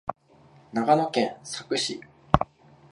[0.73, 2.01] 長野県佐久市